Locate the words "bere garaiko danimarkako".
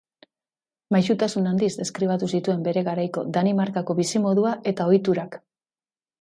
2.69-3.97